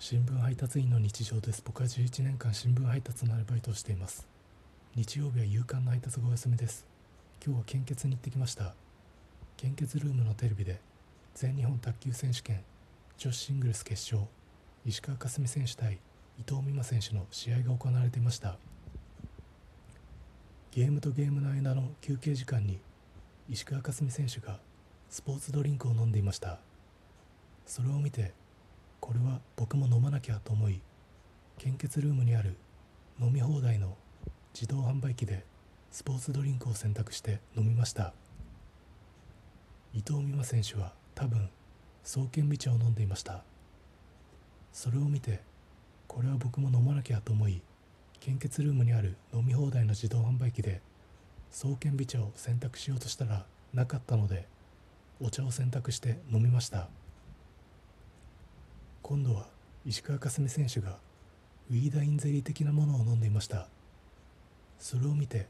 [0.00, 1.60] 新聞配達員の日常です。
[1.66, 4.28] 僕は11年間新聞配達のアルバイトをしています。
[4.94, 6.86] 日曜日は夕刊の配達がお休みです。
[7.44, 8.74] 今日は献血に行ってきました。
[9.56, 10.78] 献血ルームのテレビで
[11.34, 12.62] 全日本卓球選手権
[13.16, 14.30] 女子シングルス決勝
[14.86, 15.94] 石川佳純選手対
[16.38, 18.56] 伊藤美誠選手の試合が行われていました。
[20.70, 22.78] ゲームとゲームの間の休憩時間に
[23.50, 24.60] 石川佳純選手が
[25.10, 26.60] スポーツドリンクを飲んでいました。
[27.66, 28.32] それを見て
[29.08, 30.82] これは僕も飲まなきゃと思い
[31.56, 32.58] 献血ルームにある
[33.18, 33.96] 飲み放題の
[34.52, 35.46] 自動販売機で
[35.90, 38.12] スポーツドリンクを選択して飲みました。
[39.94, 41.48] 伊藤美誠選手は多分
[42.04, 43.44] 創建美茶を飲んでいました。
[44.74, 45.40] それを見て
[46.06, 47.62] これは僕も飲まなきゃと思い
[48.20, 50.82] 献血ルームにある飲み放題の自動販売機で
[51.50, 54.46] 創建美茶を選択しようとしたらなかったので
[55.18, 56.90] お茶を選択して飲みました。
[59.08, 59.46] 今度は
[59.86, 60.98] 石川佳純選手が
[61.70, 63.66] ウィーダインゼリー的なものを飲んでいました。
[64.78, 65.46] それを見て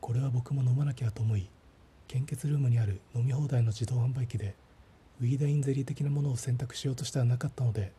[0.00, 1.50] これは僕も飲まなきゃと思い
[2.08, 4.54] 献血ルームにある飲み放題の自動販売機で
[5.20, 7.92] ウィーダインゼリー的なものを選択しようとしたらなかったので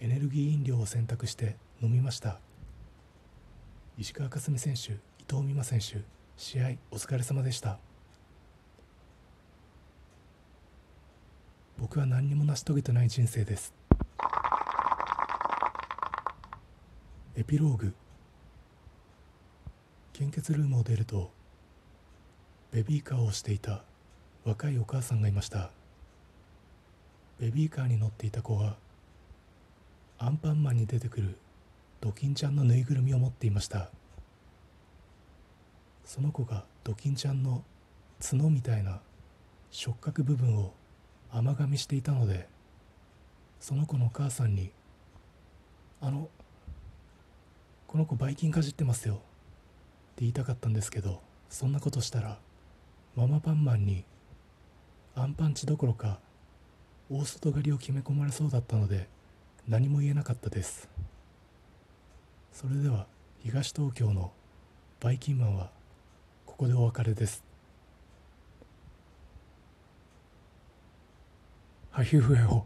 [0.00, 2.40] エネルギー飲料を選択して飲みました。
[3.98, 4.96] 石川佳純選手伊
[5.28, 6.04] 藤美誠選手
[6.36, 7.78] 試合お疲れ様でした。
[11.78, 13.81] 僕は何にも成し遂げてない人生です。
[17.34, 17.94] エピローグ。
[20.12, 21.30] 献血ルームを出ると
[22.70, 23.84] ベビーカーをしていた
[24.44, 25.70] 若いお母さんがいました。
[27.40, 28.76] ベビーカーに乗っていた子は
[30.18, 31.38] アンパンマンに出てくる
[32.02, 33.88] ドキンちゃんのぬいぐるみを持っていました。
[36.04, 37.64] その子がドキンちゃんの
[38.20, 39.00] 角みたいな
[39.70, 40.74] 触覚部分を
[41.30, 42.46] 甘噛みしていたので
[43.58, 44.70] その子のお母さんに
[46.02, 46.28] 「あの
[47.92, 49.22] この子ばい菌かじってますよ」って
[50.20, 52.38] 言いたかったんですけどそんなことしたら
[53.14, 54.06] ママパンマンに
[55.14, 56.18] アンパンチどころか
[57.10, 59.10] 大外刈りを決め込まれそうだったので
[59.68, 60.88] 何も言えなかったです。
[62.50, 63.06] それでは
[63.42, 64.32] 東東京の
[64.98, 65.70] バイキンマンは
[66.46, 67.44] ここでお別れです。
[71.90, 72.64] ハヒフエホ